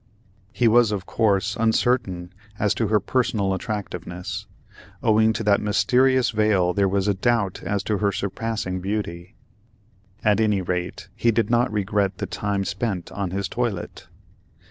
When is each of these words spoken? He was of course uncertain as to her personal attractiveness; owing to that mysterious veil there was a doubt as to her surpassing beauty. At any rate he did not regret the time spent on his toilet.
He 0.51 0.67
was 0.67 0.91
of 0.91 1.05
course 1.05 1.55
uncertain 1.55 2.33
as 2.57 2.73
to 2.73 2.87
her 2.87 2.99
personal 2.99 3.53
attractiveness; 3.53 4.47
owing 5.03 5.31
to 5.33 5.43
that 5.43 5.61
mysterious 5.61 6.31
veil 6.31 6.73
there 6.73 6.87
was 6.89 7.07
a 7.07 7.13
doubt 7.13 7.61
as 7.61 7.83
to 7.83 7.99
her 7.99 8.11
surpassing 8.11 8.79
beauty. 8.81 9.35
At 10.23 10.39
any 10.39 10.63
rate 10.63 11.07
he 11.15 11.29
did 11.29 11.51
not 11.51 11.71
regret 11.71 12.17
the 12.17 12.25
time 12.25 12.65
spent 12.65 13.11
on 13.11 13.29
his 13.29 13.47
toilet. 13.47 14.07